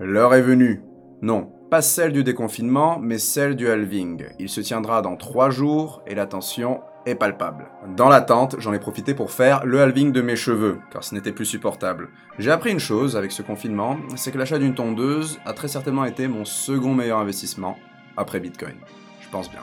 L'heure 0.00 0.34
est 0.34 0.42
venue. 0.42 0.82
Non, 1.22 1.52
pas 1.70 1.82
celle 1.82 2.12
du 2.12 2.24
déconfinement, 2.24 2.98
mais 3.00 3.18
celle 3.18 3.54
du 3.54 3.68
halving. 3.68 4.26
Il 4.38 4.48
se 4.48 4.60
tiendra 4.60 5.02
dans 5.02 5.16
3 5.16 5.50
jours 5.50 6.02
et 6.06 6.14
la 6.14 6.26
tension 6.26 6.80
est 7.06 7.14
palpable. 7.14 7.66
Dans 7.96 8.08
l'attente, 8.08 8.56
j'en 8.58 8.72
ai 8.72 8.78
profité 8.78 9.14
pour 9.14 9.30
faire 9.30 9.64
le 9.64 9.80
halving 9.80 10.10
de 10.10 10.20
mes 10.20 10.36
cheveux, 10.36 10.78
car 10.90 11.04
ce 11.04 11.14
n'était 11.14 11.32
plus 11.32 11.46
supportable. 11.46 12.08
J'ai 12.38 12.50
appris 12.50 12.72
une 12.72 12.80
chose 12.80 13.16
avec 13.16 13.30
ce 13.30 13.42
confinement, 13.42 13.96
c'est 14.16 14.32
que 14.32 14.38
l'achat 14.38 14.58
d'une 14.58 14.74
tondeuse 14.74 15.38
a 15.46 15.52
très 15.52 15.68
certainement 15.68 16.04
été 16.04 16.26
mon 16.26 16.44
second 16.44 16.94
meilleur 16.94 17.18
investissement, 17.18 17.76
après 18.16 18.40
Bitcoin. 18.40 18.74
Je 19.20 19.28
pense 19.28 19.50
bien. 19.50 19.60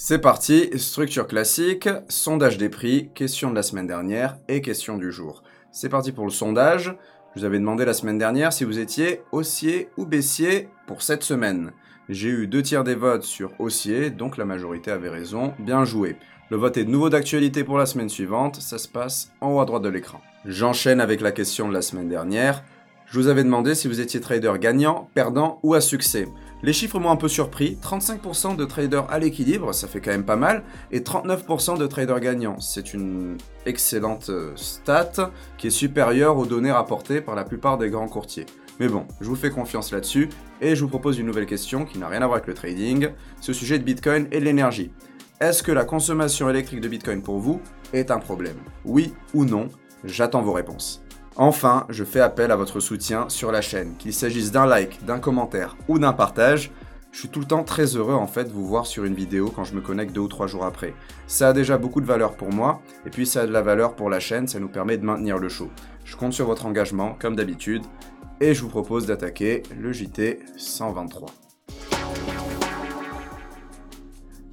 C'est 0.00 0.20
parti, 0.20 0.70
structure 0.76 1.26
classique, 1.26 1.88
sondage 2.08 2.56
des 2.56 2.68
prix, 2.68 3.10
question 3.14 3.50
de 3.50 3.56
la 3.56 3.64
semaine 3.64 3.88
dernière 3.88 4.38
et 4.46 4.62
question 4.62 4.96
du 4.96 5.10
jour. 5.10 5.42
C'est 5.72 5.88
parti 5.88 6.12
pour 6.12 6.24
le 6.24 6.30
sondage. 6.30 6.96
Je 7.34 7.40
vous 7.40 7.44
avais 7.44 7.58
demandé 7.58 7.84
la 7.84 7.92
semaine 7.92 8.16
dernière 8.16 8.52
si 8.52 8.62
vous 8.62 8.78
étiez 8.78 9.22
haussier 9.32 9.88
ou 9.96 10.06
baissier 10.06 10.68
pour 10.86 11.02
cette 11.02 11.24
semaine. 11.24 11.72
J'ai 12.08 12.28
eu 12.28 12.46
deux 12.46 12.62
tiers 12.62 12.84
des 12.84 12.94
votes 12.94 13.24
sur 13.24 13.50
haussier, 13.58 14.10
donc 14.10 14.36
la 14.36 14.44
majorité 14.44 14.92
avait 14.92 15.10
raison. 15.10 15.52
Bien 15.58 15.84
joué. 15.84 16.16
Le 16.48 16.56
vote 16.56 16.76
est 16.76 16.84
de 16.84 16.90
nouveau 16.90 17.10
d'actualité 17.10 17.64
pour 17.64 17.76
la 17.76 17.84
semaine 17.84 18.08
suivante, 18.08 18.60
ça 18.62 18.78
se 18.78 18.88
passe 18.88 19.32
en 19.40 19.50
haut 19.50 19.60
à 19.60 19.64
droite 19.64 19.82
de 19.82 19.88
l'écran. 19.88 20.20
J'enchaîne 20.44 21.00
avec 21.00 21.20
la 21.20 21.32
question 21.32 21.68
de 21.68 21.74
la 21.74 21.82
semaine 21.82 22.08
dernière. 22.08 22.62
Je 23.10 23.18
vous 23.18 23.28
avais 23.28 23.42
demandé 23.42 23.74
si 23.74 23.88
vous 23.88 24.00
étiez 24.00 24.20
trader 24.20 24.52
gagnant, 24.60 25.08
perdant 25.14 25.60
ou 25.62 25.72
à 25.72 25.80
succès. 25.80 26.28
Les 26.62 26.74
chiffres 26.74 26.98
m'ont 26.98 27.10
un 27.10 27.16
peu 27.16 27.28
surpris. 27.28 27.78
35% 27.82 28.54
de 28.54 28.64
traders 28.66 29.10
à 29.10 29.18
l'équilibre, 29.18 29.72
ça 29.72 29.88
fait 29.88 30.02
quand 30.02 30.10
même 30.10 30.26
pas 30.26 30.36
mal, 30.36 30.62
et 30.90 31.00
39% 31.00 31.78
de 31.78 31.86
traders 31.86 32.20
gagnants. 32.20 32.60
C'est 32.60 32.92
une 32.92 33.38
excellente 33.64 34.28
euh, 34.28 34.52
stat 34.56 35.32
qui 35.56 35.68
est 35.68 35.70
supérieure 35.70 36.36
aux 36.36 36.44
données 36.44 36.70
rapportées 36.70 37.22
par 37.22 37.34
la 37.34 37.44
plupart 37.44 37.78
des 37.78 37.88
grands 37.88 38.08
courtiers. 38.08 38.44
Mais 38.78 38.88
bon, 38.88 39.06
je 39.22 39.26
vous 39.26 39.36
fais 39.36 39.50
confiance 39.50 39.90
là-dessus 39.90 40.28
et 40.60 40.76
je 40.76 40.82
vous 40.82 40.88
propose 40.88 41.18
une 41.18 41.26
nouvelle 41.26 41.46
question 41.46 41.86
qui 41.86 41.98
n'a 41.98 42.08
rien 42.08 42.20
à 42.20 42.26
voir 42.26 42.36
avec 42.36 42.46
le 42.46 42.54
trading, 42.54 43.08
ce 43.40 43.54
sujet 43.54 43.78
de 43.78 43.84
Bitcoin 43.84 44.28
et 44.32 44.40
de 44.40 44.44
l'énergie. 44.44 44.90
Est-ce 45.40 45.62
que 45.62 45.72
la 45.72 45.86
consommation 45.86 46.50
électrique 46.50 46.82
de 46.82 46.88
Bitcoin 46.88 47.22
pour 47.22 47.38
vous 47.38 47.62
est 47.94 48.10
un 48.10 48.18
problème? 48.18 48.56
Oui 48.84 49.14
ou 49.32 49.46
non? 49.46 49.68
J'attends 50.04 50.42
vos 50.42 50.52
réponses. 50.52 51.02
Enfin, 51.40 51.86
je 51.88 52.02
fais 52.02 52.18
appel 52.18 52.50
à 52.50 52.56
votre 52.56 52.80
soutien 52.80 53.28
sur 53.28 53.52
la 53.52 53.60
chaîne, 53.60 53.94
qu'il 53.96 54.12
s'agisse 54.12 54.50
d'un 54.50 54.66
like, 54.66 55.04
d'un 55.04 55.20
commentaire 55.20 55.76
ou 55.86 56.00
d'un 56.00 56.12
partage. 56.12 56.72
Je 57.12 57.20
suis 57.20 57.28
tout 57.28 57.38
le 57.38 57.46
temps 57.46 57.62
très 57.62 57.94
heureux 57.94 58.14
en 58.14 58.26
fait 58.26 58.44
de 58.46 58.52
vous 58.52 58.66
voir 58.66 58.86
sur 58.86 59.04
une 59.04 59.14
vidéo 59.14 59.52
quand 59.54 59.62
je 59.62 59.76
me 59.76 59.80
connecte 59.80 60.12
deux 60.12 60.22
ou 60.22 60.26
trois 60.26 60.48
jours 60.48 60.64
après. 60.64 60.94
Ça 61.28 61.50
a 61.50 61.52
déjà 61.52 61.78
beaucoup 61.78 62.00
de 62.00 62.06
valeur 62.06 62.36
pour 62.36 62.52
moi, 62.52 62.82
et 63.06 63.10
puis 63.10 63.24
ça 63.24 63.42
a 63.42 63.46
de 63.46 63.52
la 63.52 63.62
valeur 63.62 63.94
pour 63.94 64.10
la 64.10 64.18
chaîne, 64.18 64.48
ça 64.48 64.58
nous 64.58 64.68
permet 64.68 64.98
de 64.98 65.04
maintenir 65.04 65.38
le 65.38 65.48
show. 65.48 65.70
Je 66.04 66.16
compte 66.16 66.32
sur 66.32 66.46
votre 66.46 66.66
engagement, 66.66 67.16
comme 67.20 67.36
d'habitude, 67.36 67.84
et 68.40 68.52
je 68.52 68.62
vous 68.62 68.68
propose 68.68 69.06
d'attaquer 69.06 69.62
le 69.80 69.92
JT 69.92 70.40
123. 70.56 71.28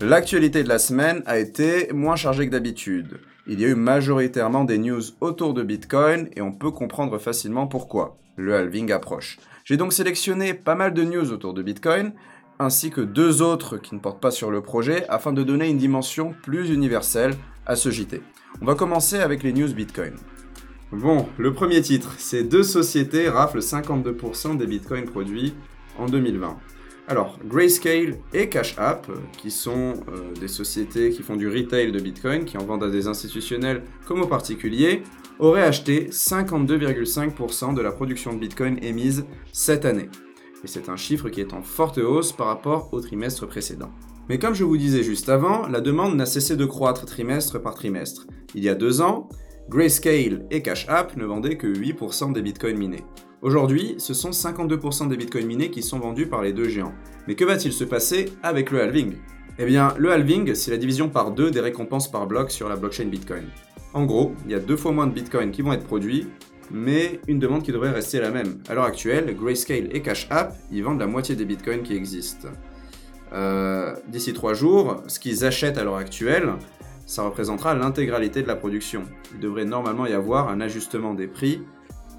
L'actualité 0.02 0.64
de 0.64 0.70
la 0.70 0.78
semaine 0.78 1.24
a 1.26 1.40
été 1.40 1.92
moins 1.94 2.16
chargée 2.16 2.46
que 2.46 2.52
d'habitude. 2.52 3.20
Il 3.48 3.60
y 3.60 3.66
a 3.66 3.68
eu 3.68 3.76
majoritairement 3.76 4.64
des 4.64 4.80
news 4.80 5.04
autour 5.22 5.54
de 5.54 5.62
Bitcoin 5.62 6.30
et 6.36 6.42
on 6.42 6.52
peut 6.52 6.72
comprendre 6.72 7.20
facilement 7.20 7.68
pourquoi. 7.68 8.18
Le 8.38 8.56
halving 8.56 8.92
approche. 8.92 9.38
J'ai 9.66 9.78
donc 9.78 9.94
sélectionné 9.94 10.56
pas 10.56 10.74
mal 10.74 10.96
de 10.96 11.04
news 11.04 11.32
autour 11.32 11.54
de 11.54 11.62
Bitcoin, 11.62 12.14
ainsi 12.58 12.90
que 12.90 13.02
deux 13.02 13.44
autres 13.44 13.78
qui 13.78 13.94
ne 13.94 14.00
portent 14.00 14.20
pas 14.20 14.32
sur 14.32 14.50
le 14.50 14.62
projet, 14.62 15.06
afin 15.10 15.32
de 15.32 15.44
donner 15.44 15.70
une 15.70 15.78
dimension 15.78 16.34
plus 16.42 16.72
universelle 16.72 17.36
à 17.68 17.76
ce 17.76 17.92
JT. 17.92 18.24
On 18.62 18.66
va 18.66 18.74
commencer 18.74 19.20
avec 19.20 19.44
les 19.44 19.54
news 19.54 19.72
Bitcoin. 19.72 20.16
Bon, 20.92 21.28
le 21.38 21.54
premier 21.54 21.82
titre, 21.82 22.16
c'est 22.18 22.44
deux 22.44 22.64
sociétés 22.64 23.30
raflent 23.30 23.60
52% 23.60 24.58
des 24.58 24.66
bitcoins 24.66 25.06
produits 25.06 25.54
en 26.00 26.08
2020. 26.08 26.58
Alors, 27.08 27.38
Grayscale 27.46 28.16
et 28.34 28.50
Cash 28.50 28.74
App, 28.80 29.08
qui 29.38 29.52
sont 29.52 29.94
euh, 30.10 30.34
des 30.40 30.48
sociétés 30.48 31.12
qui 31.12 31.22
font 31.22 31.36
du 31.36 31.48
retail 31.48 31.92
de 31.92 32.00
Bitcoin, 32.00 32.46
qui 32.46 32.58
en 32.58 32.66
vendent 32.66 32.84
à 32.84 32.90
des 32.90 33.08
institutionnels 33.08 33.84
comme 34.08 34.22
aux 34.22 34.28
particuliers, 34.28 35.04
auraient 35.38 35.64
acheté 35.64 36.08
52,5% 36.10 37.76
de 37.76 37.82
la 37.82 37.92
production 37.92 38.34
de 38.34 38.40
Bitcoin 38.40 38.80
émise 38.82 39.26
cette 39.54 39.86
année. 39.86 40.10
Et 40.64 40.68
c'est 40.68 40.90
un 40.90 40.96
chiffre 40.96 41.30
qui 41.30 41.42
est 41.42 41.54
en 41.54 41.62
forte 41.62 42.00
hausse 42.00 42.32
par 42.32 42.48
rapport 42.48 42.90
au 42.92 43.00
trimestre 43.02 43.46
précédent. 43.46 43.92
Mais 44.28 44.40
comme 44.40 44.56
je 44.56 44.64
vous 44.64 44.78
disais 44.78 45.04
juste 45.04 45.30
avant, 45.30 45.68
la 45.68 45.82
demande 45.82 46.16
n'a 46.16 46.26
cessé 46.26 46.56
de 46.56 46.66
croître 46.66 47.06
trimestre 47.06 47.62
par 47.62 47.76
trimestre. 47.76 48.26
Il 48.56 48.64
y 48.64 48.70
a 48.70 48.74
deux 48.74 49.02
ans, 49.02 49.30
Grayscale 49.70 50.48
et 50.50 50.64
Cash 50.64 50.88
App 50.90 51.16
ne 51.18 51.26
vendaient 51.26 51.58
que 51.58 51.68
8% 51.68 52.34
des 52.34 52.42
bitcoins 52.42 52.78
minés. 52.78 53.04
Aujourd'hui, 53.46 53.94
ce 54.00 54.16
sont 54.16 54.32
52% 54.32 55.08
des 55.08 55.18
bitcoins 55.18 55.46
minés 55.46 55.70
qui 55.70 55.84
sont 55.84 56.00
vendus 56.00 56.26
par 56.26 56.42
les 56.42 56.52
deux 56.52 56.68
géants. 56.68 56.96
Mais 57.28 57.36
que 57.36 57.46
va-t-il 57.46 57.72
se 57.72 57.84
passer 57.84 58.34
avec 58.42 58.72
le 58.72 58.82
halving? 58.82 59.18
Eh 59.60 59.66
bien, 59.66 59.94
le 60.00 60.12
halving, 60.12 60.56
c'est 60.56 60.72
la 60.72 60.78
division 60.78 61.10
par 61.10 61.30
deux 61.30 61.52
des 61.52 61.60
récompenses 61.60 62.10
par 62.10 62.26
bloc 62.26 62.50
sur 62.50 62.68
la 62.68 62.76
blockchain 62.76 63.06
Bitcoin. 63.06 63.44
En 63.94 64.06
gros, 64.06 64.34
il 64.46 64.52
y 64.52 64.56
a 64.56 64.60
deux 64.60 64.76
fois 64.76 64.94
moins 64.94 65.06
de 65.06 65.14
bitcoins 65.14 65.52
qui 65.52 65.62
vont 65.62 65.74
être 65.74 65.84
produits, 65.84 66.26
mais 66.72 67.20
une 67.28 67.38
demande 67.38 67.62
qui 67.62 67.72
devrait 67.72 67.92
rester 67.92 68.20
la 68.20 68.32
même. 68.32 68.64
À 68.68 68.74
l'heure 68.74 68.86
actuelle, 68.86 69.36
Grayscale 69.36 69.96
et 69.96 70.02
Cash 70.02 70.26
App, 70.32 70.56
ils 70.72 70.84
vendent 70.84 71.00
la 71.00 71.06
moitié 71.06 71.36
des 71.36 71.46
bitcoins 71.46 71.84
qui 71.84 71.96
existent. 71.96 72.48
Euh, 73.32 73.94
d'ici 74.08 74.34
trois 74.34 74.56
jours, 74.56 75.04
ce 75.06 75.20
qu'ils 75.20 75.46
achètent 75.46 75.78
à 75.78 75.84
l'heure 75.84 75.98
actuelle, 75.98 76.54
ça 77.06 77.22
représentera 77.22 77.76
l'intégralité 77.76 78.42
de 78.42 78.48
la 78.48 78.56
production. 78.56 79.04
Il 79.36 79.40
devrait 79.40 79.66
normalement 79.66 80.08
y 80.08 80.14
avoir 80.14 80.50
un 80.50 80.62
ajustement 80.62 81.14
des 81.14 81.28
prix 81.28 81.62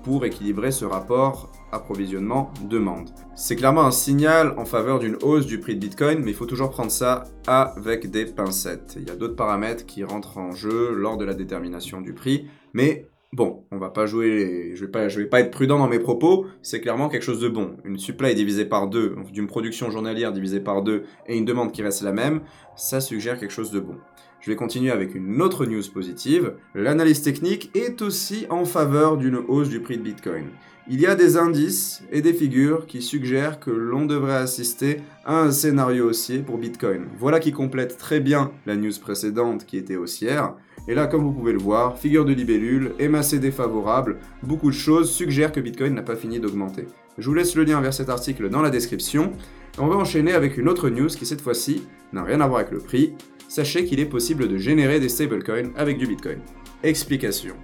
pour 0.07 0.25
équilibrer 0.25 0.71
ce 0.71 0.85
rapport 0.85 1.51
approvisionnement-demande. 1.73 3.11
C'est 3.35 3.57
clairement 3.57 3.85
un 3.85 3.91
signal 3.91 4.55
en 4.57 4.65
faveur 4.65 5.01
d'une 5.01 5.17
hausse 5.21 5.47
du 5.47 5.59
prix 5.59 5.75
de 5.75 5.81
Bitcoin, 5.81 6.21
mais 6.23 6.31
il 6.31 6.37
faut 6.37 6.47
toujours 6.47 6.71
prendre 6.71 6.93
ça 6.93 7.25
avec 7.49 8.09
des 8.09 8.25
pincettes. 8.25 8.95
Il 8.97 9.09
y 9.09 9.11
a 9.11 9.17
d'autres 9.17 9.35
paramètres 9.35 9.85
qui 9.85 10.05
rentrent 10.05 10.39
en 10.39 10.53
jeu 10.53 10.95
lors 10.95 11.17
de 11.17 11.25
la 11.25 11.35
détermination 11.35 12.01
du 12.01 12.15
prix, 12.15 12.47
mais 12.73 13.09
bon, 13.33 13.65
on 13.73 13.79
va 13.79 13.91
pas 13.91 14.07
jouer, 14.07 14.75
je 14.77 14.85
vais 14.85 14.91
pas, 14.93 15.09
je 15.09 15.19
vais 15.19 15.27
pas 15.27 15.41
être 15.41 15.51
prudent 15.51 15.81
dans 15.81 15.89
mes 15.89 15.99
propos, 15.99 16.47
c'est 16.63 16.81
clairement 16.81 17.09
quelque 17.09 17.25
chose 17.25 17.41
de 17.41 17.49
bon. 17.49 17.77
Une 17.85 17.99
supply 17.99 18.33
divisée 18.37 18.65
par 18.65 18.87
deux, 18.87 19.17
d'une 19.33 19.49
production 19.49 19.91
journalière 19.91 20.33
divisée 20.33 20.61
par 20.61 20.83
deux 20.83 21.03
et 21.27 21.37
une 21.37 21.45
demande 21.45 21.73
qui 21.73 21.83
reste 21.83 22.03
la 22.03 22.13
même, 22.13 22.43
ça 22.77 23.01
suggère 23.01 23.41
quelque 23.41 23.51
chose 23.51 23.73
de 23.73 23.81
bon. 23.81 23.97
Je 24.41 24.51
vais 24.51 24.57
continuer 24.57 24.91
avec 24.91 25.15
une 25.15 25.43
autre 25.43 25.67
news 25.67 25.83
positive. 25.93 26.55
L'analyse 26.75 27.23
technique 27.23 27.71
est 27.75 28.01
aussi 28.03 28.47
en 28.51 28.65
faveur 28.65 29.17
d'une 29.17 29.37
hausse 29.37 29.69
du 29.69 29.81
prix 29.81 29.99
de 29.99 30.03
Bitcoin. 30.03 30.47
Il 30.89 31.01
y 31.01 31.07
a 31.07 31.17
des 31.17 31.37
indices 31.37 32.05
et 32.13 32.23
des 32.23 32.33
figures 32.33 32.87
qui 32.87 33.03
suggèrent 33.03 33.59
que 33.59 33.73
l'on 33.73 34.07
devrait 34.07 34.37
assister 34.37 35.01
à 35.25 35.41
un 35.41 35.51
scénario 35.51 36.11
haussier 36.11 36.39
pour 36.39 36.59
Bitcoin. 36.59 37.07
Voilà 37.19 37.41
qui 37.41 37.51
complète 37.51 37.99
très 37.99 38.21
bien 38.21 38.53
la 38.67 38.77
news 38.77 38.93
précédente 39.01 39.67
qui 39.67 39.79
était 39.79 39.97
haussière. 39.97 40.55
Et 40.87 40.95
là, 40.95 41.09
comme 41.09 41.25
vous 41.25 41.33
pouvez 41.33 41.53
le 41.53 41.59
voir, 41.59 41.99
figure 41.99 42.25
de 42.25 42.33
libellule, 42.33 42.93
MACD 43.01 43.41
défavorable, 43.41 44.19
beaucoup 44.45 44.71
de 44.71 44.77
choses 44.77 45.11
suggèrent 45.11 45.51
que 45.51 45.59
Bitcoin 45.59 45.95
n'a 45.95 46.03
pas 46.03 46.15
fini 46.15 46.39
d'augmenter. 46.39 46.87
Je 47.19 47.29
vous 47.29 47.35
laisse 47.35 47.55
le 47.55 47.65
lien 47.65 47.81
vers 47.81 47.95
cet 47.95 48.11
article 48.11 48.51
dans 48.51 48.61
la 48.61 48.69
description. 48.69 49.33
On 49.79 49.87
va 49.87 49.97
enchaîner 49.97 50.33
avec 50.33 50.59
une 50.59 50.69
autre 50.69 50.91
news 50.91 51.09
qui 51.09 51.25
cette 51.25 51.41
fois-ci 51.41 51.83
n'a 52.13 52.23
rien 52.23 52.43
à 52.43 52.47
voir 52.47 52.61
avec 52.61 52.73
le 52.73 52.79
prix, 52.79 53.15
sachez 53.49 53.87
qu'il 53.87 54.01
est 54.01 54.07
possible 54.07 54.49
de 54.49 54.59
générer 54.59 55.01
des 55.01 55.09
stablecoins 55.09 55.71
avec 55.77 55.97
du 55.97 56.07
Bitcoin. 56.07 56.41
Explication. 56.83 57.55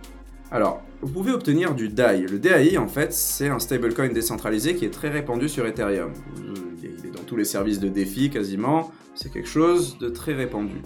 Alors, 0.51 0.83
vous 1.03 1.13
pouvez 1.13 1.33
obtenir 1.33 1.75
du 1.75 1.91
DAI. 1.91 2.23
Le 2.23 2.39
DAI, 2.39 2.79
en 2.79 2.89
fait, 2.89 3.13
c'est 3.13 3.49
un 3.49 3.59
stablecoin 3.59 4.09
décentralisé 4.09 4.75
qui 4.75 4.87
est 4.87 4.91
très 4.91 5.11
répandu 5.11 5.51
sur 5.51 5.67
Ethereum. 5.67 6.13
Il 6.83 7.07
est 7.07 7.11
dans 7.11 7.25
tous 7.25 7.37
les 7.37 7.45
services 7.45 7.79
de 7.79 7.89
défi 7.89 8.31
quasiment. 8.31 8.91
C'est 9.15 9.31
quelque 9.31 9.49
chose 9.49 9.99
de 9.99 10.09
très 10.09 10.33
répandu. 10.33 10.77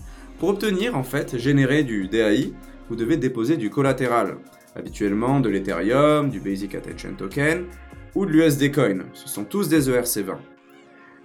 Pour 0.40 0.48
obtenir, 0.48 0.96
en 0.96 1.04
fait, 1.04 1.38
générer 1.38 1.84
du 1.84 2.08
DAI, 2.08 2.52
vous 2.88 2.96
devez 2.96 3.16
déposer 3.16 3.56
du 3.56 3.70
collatéral. 3.70 4.38
Habituellement 4.74 5.40
de 5.40 5.48
l'Ethereum, 5.48 6.30
du 6.30 6.40
Basic 6.40 6.74
Attention 6.74 7.14
Token 7.16 7.64
ou 8.16 8.26
de 8.26 8.32
l'USD 8.32 8.72
Coin. 8.74 9.04
Ce 9.12 9.28
sont 9.28 9.44
tous 9.44 9.68
des 9.68 9.90
ERC20. 9.90 10.36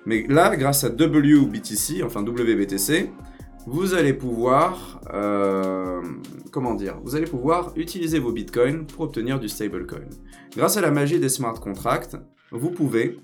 Mais 0.05 0.25
là, 0.27 0.55
grâce 0.55 0.83
à 0.83 0.89
WBTC, 0.89 2.03
enfin 2.03 2.21
WBTC, 2.21 3.09
vous 3.65 3.93
allez 3.93 4.13
pouvoir, 4.13 4.99
euh, 5.13 6.01
comment 6.51 6.73
dire, 6.73 6.99
vous 7.03 7.15
allez 7.15 7.27
pouvoir 7.27 7.71
utiliser 7.77 8.19
vos 8.19 8.31
bitcoins 8.31 8.85
pour 8.85 9.05
obtenir 9.05 9.39
du 9.39 9.47
stablecoin. 9.47 10.09
Grâce 10.55 10.77
à 10.77 10.81
la 10.81 10.91
magie 10.91 11.19
des 11.19 11.29
smart 11.29 11.53
contracts, 11.53 12.17
vous 12.51 12.71
pouvez 12.71 13.19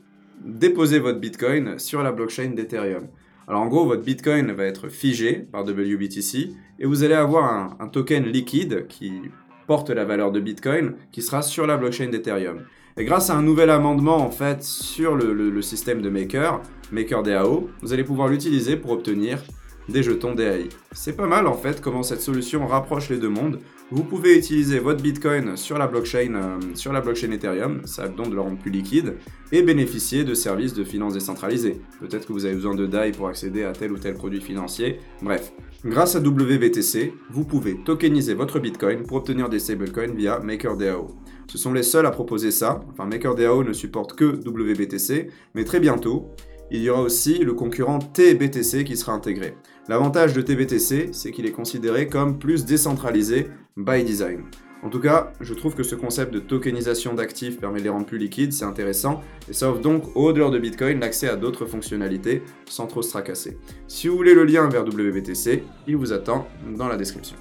déposer 0.46 1.00
votre 1.00 1.20
bitcoin 1.20 1.78
sur 1.78 2.04
la 2.04 2.12
blockchain 2.12 2.52
d'Ethereum. 2.52 3.08
Alors 3.48 3.62
en 3.62 3.68
gros, 3.68 3.86
votre 3.86 4.04
bitcoin 4.04 4.52
va 4.52 4.66
être 4.66 4.90
figé 4.90 5.34
par 5.52 5.66
WBTC 5.66 6.54
et 6.80 6.86
vous 6.86 7.04
allez 7.04 7.16
avoir 7.16 7.76
un, 7.82 7.88
token 7.88 8.26
liquide 8.26 8.88
qui 8.88 9.24
porte 9.66 9.90
la 9.90 10.06
valeur 10.06 10.32
de 10.32 10.40
bitcoin 10.40 10.96
qui 11.12 11.22
sera 11.22 11.42
sur 11.42 11.66
la 11.66 11.76
blockchain 11.76 12.10
d'Ethereum. 12.10 12.62
Et 13.00 13.06
grâce 13.06 13.30
à 13.30 13.36
un 13.36 13.44
nouvel 13.44 13.70
amendement 13.70 14.18
en 14.18 14.32
fait 14.32 14.64
sur 14.64 15.16
le, 15.16 15.32
le 15.32 15.62
système 15.62 16.02
de 16.02 16.10
Maker, 16.10 16.62
MakerDAO, 16.92 17.70
vous 17.84 17.94
allez 17.94 18.04
pouvoir 18.04 18.28
l'utiliser 18.28 18.76
pour 18.76 18.90
obtenir 18.90 19.44
des 19.88 20.04
jetons 20.04 20.34
DAI. 20.34 20.70
C'est 20.94 21.16
pas 21.16 21.28
mal 21.28 21.48
en 21.48 21.54
fait 21.54 21.80
comment 21.80 22.02
cette 22.02 22.22
solution 22.22 22.66
rapproche 22.66 23.10
les 23.10 23.18
deux 23.18 23.30
mondes. 23.30 23.60
Vous 23.92 24.04
pouvez 24.04 24.36
utiliser 24.38 24.80
votre 24.80 25.02
Bitcoin 25.02 25.56
sur 25.56 25.78
la 25.78 25.88
blockchain, 25.88 26.34
euh, 26.36 26.60
sur 26.74 26.92
la 26.92 27.00
blockchain 27.00 27.32
Ethereum, 27.32 27.82
ça 27.86 28.02
va 28.04 28.08
donc 28.10 28.32
de 28.32 28.36
le 28.36 28.42
rendre 28.42 28.58
plus 28.58 28.72
liquide, 28.72 29.14
et 29.52 29.62
bénéficier 29.62 30.26
de 30.26 30.34
services 30.34 30.74
de 30.74 30.84
finances 30.84 31.14
décentralisées. 31.14 31.80
Peut-être 32.02 32.28
que 32.28 32.34
vous 32.34 32.46
avez 32.46 32.56
besoin 32.56 32.76
de 32.76 32.86
DAI 32.86 33.12
pour 33.12 33.30
accéder 33.30 33.64
à 33.64 33.72
tel 33.72 33.94
ou 33.94 33.98
tel 33.98 34.16
produit 34.16 34.42
financier. 34.42 35.00
Bref, 35.22 35.54
grâce 35.86 36.18
à 36.18 36.20
WBTC, 36.20 37.14
vous 37.30 37.46
pouvez 37.46 37.78
tokeniser 37.78 38.34
votre 38.34 38.60
Bitcoin 38.60 39.04
pour 39.04 39.18
obtenir 39.18 39.48
des 39.48 39.60
stablecoins 39.60 40.16
via 40.16 40.40
MakerDAO. 40.40 41.16
Ce 41.48 41.58
sont 41.58 41.74
les 41.74 41.84
seuls 41.84 42.06
à 42.06 42.12
proposer 42.12 42.52
ça. 42.52 42.82
Enfin, 42.92 43.06
MakerDAO 43.06 43.64
ne 43.64 43.74
supporte 43.74 44.14
que 44.16 44.26
WBTC, 44.26 45.30
mais 45.56 45.64
très 45.64 45.80
bientôt, 45.80 46.30
il 46.72 46.82
y 46.82 46.90
aura 46.90 47.02
aussi 47.02 47.40
le 47.40 47.54
concurrent 47.54 48.00
TBTC 48.00 48.84
qui 48.84 48.98
sera 48.98 49.14
intégré. 49.14 49.56
L'avantage 49.88 50.34
de 50.34 50.42
TBTC, 50.42 51.10
c'est 51.14 51.32
qu'il 51.32 51.46
est 51.46 51.52
considéré 51.52 52.08
comme 52.08 52.38
plus 52.38 52.66
décentralisé 52.66 53.48
by 53.78 54.04
design. 54.04 54.44
En 54.84 54.90
tout 54.90 55.00
cas, 55.00 55.34
je 55.42 55.54
trouve 55.54 55.74
que 55.74 55.84
ce 55.84 55.96
concept 55.96 56.34
de 56.34 56.40
tokenisation 56.40 57.14
d'actifs 57.14 57.60
permet 57.60 57.80
de 57.80 57.86
les 57.86 57.90
rendre 57.90 58.06
plus 58.06 58.20
liquides, 58.20 58.54
c'est 58.54 58.66
intéressant, 58.66 59.22
et 59.50 59.54
ça 59.54 59.72
offre 59.72 59.82
donc 59.82 60.16
au 60.16 60.34
delà 60.34 60.50
de 60.50 60.60
Bitcoin 60.60 61.00
l'accès 61.00 61.28
à 61.28 61.36
d'autres 61.36 61.66
fonctionnalités 61.66 62.44
sans 62.66 62.86
trop 62.86 63.02
se 63.02 63.10
tracasser. 63.10 63.58
Si 63.88 64.08
vous 64.08 64.16
voulez 64.16 64.36
le 64.36 64.44
lien 64.44 64.70
vers 64.70 64.84
WBTC, 64.86 65.64
il 65.88 65.96
vous 65.96 66.14
attend 66.14 66.48
dans 66.76 66.88
la 66.88 66.98
description. 66.98 67.38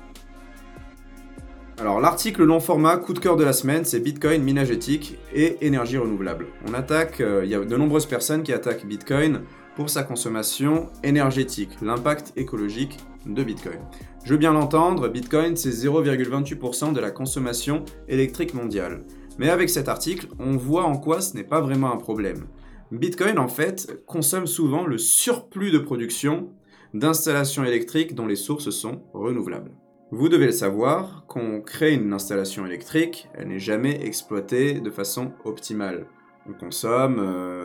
Alors 1.78 2.00
l'article 2.00 2.43
long 2.43 2.58
format 2.58 2.96
coup 2.96 3.12
de 3.12 3.19
cœur 3.19 3.37
de 3.37 3.44
la 3.44 3.52
semaine, 3.52 3.84
c'est 3.84 4.00
Bitcoin, 4.00 4.43
minage 4.43 4.70
éthique 4.70 5.19
et 5.34 5.58
énergie 5.61 5.99
renouvelable. 5.99 6.46
On 6.67 6.73
attaque, 6.73 7.20
euh, 7.20 7.43
il 7.44 7.50
y 7.50 7.55
a 7.55 7.62
de 7.62 7.76
nombreuses 7.76 8.06
personnes 8.06 8.43
qui 8.43 8.55
attaquent 8.55 8.87
Bitcoin 8.87 9.43
pour 9.75 9.90
sa 9.90 10.02
consommation 10.02 10.88
énergétique, 11.05 11.69
l'impact 11.82 12.32
écologique 12.37 12.96
de 13.26 13.44
Bitcoin. 13.44 13.78
Je 14.25 14.31
veux 14.31 14.38
bien 14.38 14.55
l'entendre, 14.55 15.08
Bitcoin 15.08 15.55
c'est 15.55 15.69
0,28% 15.69 16.94
de 16.94 17.00
la 17.00 17.11
consommation 17.11 17.84
électrique 18.08 18.55
mondiale. 18.55 19.05
Mais 19.38 19.50
avec 19.50 19.69
cet 19.69 19.90
article, 19.90 20.29
on 20.38 20.56
voit 20.56 20.84
en 20.84 20.96
quoi 20.96 21.20
ce 21.20 21.37
n'est 21.37 21.44
pas 21.44 21.61
vraiment 21.61 21.93
un 21.93 21.99
problème. 21.99 22.46
Bitcoin 22.90 23.38
en 23.38 23.49
fait 23.49 24.02
consomme 24.06 24.46
souvent 24.46 24.87
le 24.87 24.96
surplus 24.96 25.72
de 25.72 25.79
production 25.79 26.49
d'installations 26.94 27.64
électriques 27.64 28.14
dont 28.14 28.26
les 28.26 28.37
sources 28.37 28.70
sont 28.70 29.02
renouvelables. 29.12 29.72
Vous 30.12 30.29
devez 30.29 30.47
le 30.47 30.53
savoir, 30.53 31.25
quand 31.26 31.41
on 31.41 31.61
crée 31.61 31.94
une 31.94 32.12
installation 32.12 32.64
électrique, 32.64 33.29
elle 33.35 33.49
n'est 33.49 33.58
jamais 33.58 34.06
exploitée 34.06 34.75
de 34.75 34.91
façon 34.91 35.32
optimale. 35.44 36.06
On 36.49 36.53
consomme 36.53 37.17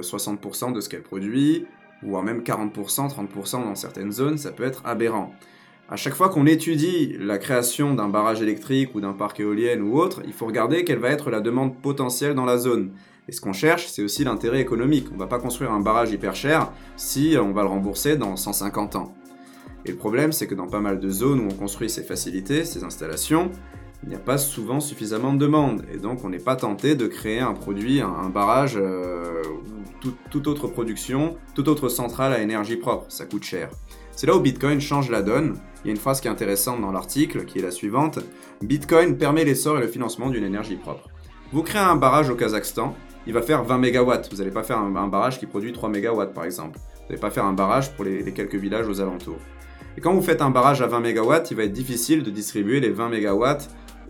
60% 0.01 0.69
euh, 0.69 0.71
de 0.73 0.81
ce 0.81 0.89
qu'elle 0.89 1.03
produit, 1.03 1.67
voire 2.01 2.23
même 2.23 2.41
40%, 2.41 3.13
30% 3.13 3.63
dans 3.63 3.75
certaines 3.75 4.11
zones, 4.11 4.39
ça 4.39 4.51
peut 4.51 4.63
être 4.63 4.81
aberrant. 4.85 5.35
À 5.87 5.97
chaque 5.97 6.15
fois 6.15 6.29
qu'on 6.29 6.47
étudie 6.47 7.15
la 7.19 7.37
création 7.37 7.93
d'un 7.93 8.09
barrage 8.09 8.41
électrique 8.41 8.95
ou 8.95 9.01
d'un 9.01 9.13
parc 9.13 9.39
éolien 9.39 9.79
ou 9.79 9.99
autre, 9.99 10.23
il 10.25 10.33
faut 10.33 10.47
regarder 10.47 10.83
quelle 10.83 10.97
va 10.97 11.09
être 11.09 11.29
la 11.29 11.41
demande 11.41 11.79
potentielle 11.79 12.33
dans 12.33 12.45
la 12.45 12.57
zone. 12.57 12.91
Et 13.27 13.33
ce 13.33 13.39
qu'on 13.39 13.53
cherche, 13.53 13.85
c'est 13.85 14.01
aussi 14.01 14.23
l'intérêt 14.23 14.61
économique. 14.61 15.09
On 15.11 15.13
ne 15.13 15.19
va 15.19 15.27
pas 15.27 15.37
construire 15.37 15.71
un 15.71 15.79
barrage 15.79 16.11
hyper 16.11 16.33
cher 16.33 16.71
si 16.95 17.35
on 17.39 17.51
va 17.51 17.61
le 17.61 17.67
rembourser 17.67 18.15
dans 18.15 18.35
150 18.35 18.95
ans. 18.95 19.13
Et 19.85 19.91
le 19.91 19.97
problème, 19.97 20.31
c'est 20.31 20.47
que 20.47 20.55
dans 20.55 20.67
pas 20.67 20.79
mal 20.79 20.99
de 20.99 21.09
zones 21.09 21.39
où 21.39 21.47
on 21.51 21.55
construit 21.55 21.89
ces 21.89 22.03
facilités, 22.03 22.65
ces 22.65 22.83
installations, 22.83 23.51
il 24.03 24.09
n'y 24.09 24.15
a 24.15 24.19
pas 24.19 24.37
souvent 24.37 24.79
suffisamment 24.79 25.33
de 25.33 25.39
demande. 25.39 25.83
Et 25.93 25.97
donc 25.97 26.23
on 26.23 26.29
n'est 26.29 26.39
pas 26.39 26.55
tenté 26.55 26.95
de 26.95 27.07
créer 27.07 27.39
un 27.39 27.53
produit, 27.53 28.01
un, 28.01 28.29
barrage, 28.29 28.77
euh, 28.77 29.41
ou 30.03 30.09
toute 30.29 30.47
autre 30.47 30.67
production, 30.67 31.37
toute 31.53 31.67
autre 31.67 31.89
centrale 31.89 32.33
à 32.33 32.41
énergie 32.41 32.77
propre. 32.77 33.05
Ça 33.09 33.25
coûte 33.25 33.43
cher. 33.43 33.69
C'est 34.11 34.27
là 34.27 34.35
où 34.35 34.39
Bitcoin 34.39 34.81
change 34.81 35.09
la 35.09 35.21
donne. 35.21 35.57
Il 35.83 35.87
y 35.87 35.89
a 35.89 35.93
une 35.93 35.99
phrase 35.99 36.21
qui 36.21 36.27
est 36.27 36.31
intéressante 36.31 36.81
dans 36.81 36.91
l'article, 36.91 37.45
qui 37.45 37.59
est 37.59 37.61
la 37.61 37.71
suivante. 37.71 38.19
Bitcoin 38.61 39.17
permet 39.17 39.45
l'essor 39.45 39.77
et 39.77 39.81
le 39.81 39.87
financement 39.87 40.29
d'une 40.29 40.43
énergie 40.43 40.75
propre. 40.75 41.09
Vous 41.51 41.63
créez 41.63 41.81
un 41.81 41.95
barrage 41.95 42.29
au 42.29 42.35
Kazakhstan, 42.35 42.95
il 43.27 43.33
va 43.33 43.41
faire 43.41 43.63
20 43.63 43.77
MW. 43.77 44.13
Vous 44.31 44.37
n'allez 44.37 44.51
pas 44.51 44.63
faire 44.63 44.79
un, 44.79 45.07
barrage 45.07 45.39
qui 45.39 45.45
produit 45.45 45.73
3 45.73 45.89
MW 45.89 46.33
par 46.33 46.45
exemple. 46.45 46.79
Vous 46.79 47.03
n'allez 47.09 47.21
pas 47.21 47.29
faire 47.29 47.45
un 47.45 47.53
barrage 47.53 47.93
pour 47.93 48.05
les 48.05 48.31
quelques 48.33 48.55
villages 48.55 48.87
aux 48.87 49.01
alentours. 49.01 49.39
Et 49.97 50.01
quand 50.01 50.13
vous 50.13 50.21
faites 50.21 50.41
un 50.41 50.49
barrage 50.49 50.81
à 50.81 50.87
20 50.87 50.99
MW, 50.99 51.33
il 51.51 51.57
va 51.57 51.63
être 51.63 51.73
difficile 51.73 52.23
de 52.23 52.31
distribuer 52.31 52.79
les 52.79 52.91
20 52.91 53.09
MW 53.09 53.45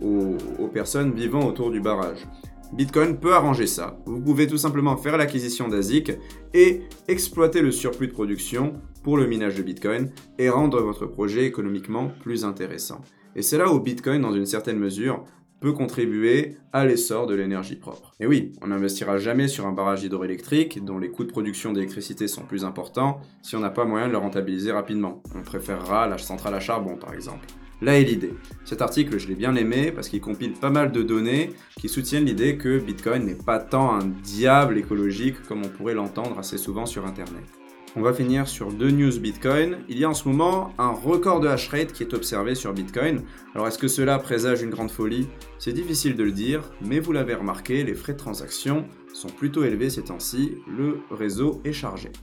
aux, 0.01 0.67
personnes 0.67 1.13
vivant 1.13 1.45
autour 1.45 1.71
du 1.71 1.79
barrage. 1.79 2.27
Bitcoin 2.73 3.17
peut 3.17 3.33
arranger 3.33 3.67
ça. 3.67 3.97
Vous 4.05 4.21
pouvez 4.21 4.47
tout 4.47 4.57
simplement 4.57 4.95
faire 4.95 5.17
l'acquisition 5.17 5.67
d'ASIC 5.67 6.13
et 6.53 6.83
exploiter 7.07 7.61
le 7.61 7.71
surplus 7.71 8.07
de 8.07 8.13
production 8.13 8.73
pour 9.03 9.17
le 9.17 9.27
minage 9.27 9.55
de 9.55 9.63
Bitcoin 9.63 10.09
et 10.39 10.49
rendre 10.49 10.81
votre 10.81 11.05
projet 11.05 11.45
économiquement 11.45 12.11
plus 12.21 12.45
intéressant. 12.45 13.01
Et 13.35 13.41
c'est 13.41 13.57
là 13.57 13.71
où 13.71 13.79
Bitcoin, 13.79 14.21
dans 14.21 14.33
une 14.33 14.45
certaine 14.45 14.77
mesure, 14.77 15.25
peut 15.61 15.71
contribuer 15.71 16.57
à 16.73 16.85
l'essor 16.85 17.27
de 17.27 17.35
l'énergie 17.35 17.75
propre. 17.75 18.13
Et 18.19 18.25
oui, 18.25 18.51
on 18.61 18.67
n'investira 18.67 19.17
jamais 19.17 19.47
sur 19.47 19.65
un 19.67 19.71
barrage 19.71 20.03
hydroélectrique 20.03 20.83
dont 20.83 20.97
les 20.97 21.09
coûts 21.09 21.23
de 21.23 21.31
production 21.31 21.71
d'électricité 21.71 22.27
sont 22.27 22.41
plus 22.41 22.65
importants 22.65 23.21
si 23.41 23.55
on 23.55 23.59
n'a 23.59 23.69
pas 23.69 23.85
moyen 23.85 24.07
de 24.07 24.11
le 24.11 24.17
rentabiliser 24.17 24.71
rapidement. 24.71 25.21
On 25.35 25.43
préférera 25.43 26.07
la 26.07 26.17
centrale 26.17 26.55
à 26.55 26.59
charbon 26.59 26.97
par 26.97 27.13
exemple. 27.13 27.45
Là 27.81 27.99
est 27.99 28.03
l'idée. 28.03 28.33
Cet 28.65 28.81
article, 28.81 29.17
je 29.17 29.27
l'ai 29.27 29.35
bien 29.35 29.55
aimé 29.55 29.91
parce 29.91 30.09
qu'il 30.09 30.21
compile 30.21 30.53
pas 30.53 30.69
mal 30.69 30.91
de 30.91 31.01
données 31.01 31.51
qui 31.79 31.89
soutiennent 31.89 32.25
l'idée 32.25 32.57
que 32.57 32.79
Bitcoin 32.79 33.25
n'est 33.25 33.33
pas 33.33 33.59
tant 33.59 33.93
un 33.93 34.05
diable 34.05 34.77
écologique 34.77 35.41
comme 35.47 35.63
on 35.63 35.69
pourrait 35.69 35.95
l'entendre 35.95 36.37
assez 36.37 36.57
souvent 36.57 36.85
sur 36.85 37.05
Internet. 37.05 37.60
On 37.97 38.01
va 38.01 38.13
finir 38.13 38.47
sur 38.47 38.71
deux 38.71 38.89
news 38.89 39.19
Bitcoin. 39.19 39.79
Il 39.89 39.99
y 39.99 40.05
a 40.05 40.09
en 40.09 40.13
ce 40.13 40.25
moment 40.25 40.71
un 40.77 40.91
record 40.91 41.41
de 41.41 41.49
hash 41.49 41.67
rate 41.67 41.91
qui 41.91 42.03
est 42.03 42.13
observé 42.13 42.55
sur 42.55 42.71
Bitcoin. 42.71 43.23
Alors 43.53 43.67
est-ce 43.67 43.77
que 43.77 43.89
cela 43.89 44.17
présage 44.17 44.61
une 44.61 44.69
grande 44.69 44.91
folie? 44.91 45.27
C'est 45.59 45.73
difficile 45.73 46.15
de 46.15 46.23
le 46.23 46.31
dire, 46.31 46.71
mais 46.81 47.01
vous 47.01 47.11
l'avez 47.11 47.33
remarqué, 47.33 47.83
les 47.83 47.93
frais 47.93 48.13
de 48.13 48.17
transaction 48.17 48.85
sont 49.13 49.27
plutôt 49.27 49.65
élevés 49.65 49.89
ces 49.89 50.03
temps-ci, 50.03 50.55
le 50.69 50.99
réseau 51.11 51.59
est 51.65 51.73
chargé. 51.73 52.13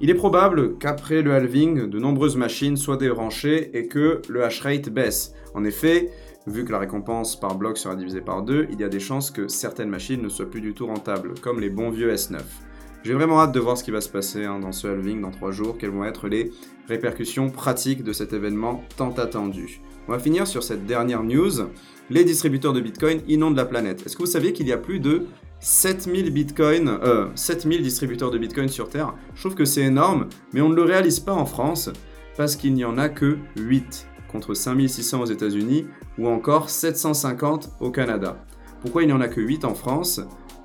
Il 0.00 0.08
est 0.08 0.14
probable 0.14 0.78
qu'après 0.78 1.20
le 1.20 1.34
halving, 1.34 1.90
de 1.90 1.98
nombreuses 1.98 2.36
machines 2.36 2.78
soient 2.78 2.96
débranchées 2.96 3.76
et 3.76 3.88
que 3.88 4.22
le 4.30 4.44
hash 4.44 4.62
rate 4.62 4.88
baisse. 4.88 5.34
En 5.54 5.64
effet, 5.64 6.10
vu 6.46 6.64
que 6.64 6.72
la 6.72 6.78
récompense 6.78 7.38
par 7.38 7.56
bloc 7.56 7.76
sera 7.76 7.96
divisée 7.96 8.22
par 8.22 8.42
deux, 8.44 8.66
il 8.70 8.80
y 8.80 8.84
a 8.84 8.88
des 8.88 8.98
chances 8.98 9.30
que 9.30 9.46
certaines 9.46 9.90
machines 9.90 10.22
ne 10.22 10.30
soient 10.30 10.50
plus 10.50 10.62
du 10.62 10.72
tout 10.72 10.86
rentables, 10.86 11.34
comme 11.42 11.60
les 11.60 11.68
bons 11.68 11.90
vieux 11.90 12.10
S9. 12.14 12.40
J'ai 13.04 13.14
vraiment 13.14 13.40
hâte 13.40 13.52
de 13.52 13.58
voir 13.58 13.76
ce 13.76 13.82
qui 13.82 13.90
va 13.90 14.00
se 14.00 14.08
passer 14.08 14.44
hein, 14.44 14.60
dans 14.60 14.70
ce 14.70 14.86
halving 14.86 15.20
dans 15.20 15.32
3 15.32 15.50
jours, 15.50 15.76
quelles 15.76 15.90
vont 15.90 16.04
être 16.04 16.28
les 16.28 16.52
répercussions 16.88 17.50
pratiques 17.50 18.04
de 18.04 18.12
cet 18.12 18.32
événement 18.32 18.84
tant 18.96 19.10
attendu. 19.14 19.80
On 20.06 20.12
va 20.12 20.20
finir 20.20 20.46
sur 20.46 20.62
cette 20.62 20.86
dernière 20.86 21.24
news. 21.24 21.68
Les 22.10 22.24
distributeurs 22.24 22.72
de 22.72 22.80
Bitcoin 22.80 23.20
inondent 23.26 23.56
la 23.56 23.64
planète. 23.64 24.06
Est-ce 24.06 24.16
que 24.16 24.22
vous 24.22 24.30
saviez 24.30 24.52
qu'il 24.52 24.68
y 24.68 24.72
a 24.72 24.78
plus 24.78 25.00
de 25.00 25.26
7000 25.58 26.30
Bitcoin, 26.30 26.88
euh, 27.02 27.26
7000 27.34 27.82
distributeurs 27.82 28.30
de 28.30 28.38
Bitcoin 28.38 28.68
sur 28.68 28.88
Terre? 28.88 29.14
Je 29.34 29.40
trouve 29.40 29.56
que 29.56 29.64
c'est 29.64 29.82
énorme, 29.82 30.28
mais 30.52 30.60
on 30.60 30.68
ne 30.68 30.76
le 30.76 30.82
réalise 30.82 31.18
pas 31.18 31.34
en 31.34 31.46
France 31.46 31.90
parce 32.36 32.54
qu'il 32.54 32.72
n'y 32.74 32.84
en 32.84 32.98
a 32.98 33.08
que 33.08 33.36
8 33.56 34.06
contre 34.30 34.54
5600 34.54 35.22
aux 35.22 35.26
États-Unis 35.26 35.86
ou 36.18 36.28
encore 36.28 36.70
750 36.70 37.70
au 37.80 37.90
Canada. 37.90 38.44
Pourquoi 38.80 39.02
il 39.02 39.06
n'y 39.06 39.12
en 39.12 39.20
a 39.20 39.28
que 39.28 39.40
8 39.40 39.64
en 39.64 39.74
France? 39.74 40.20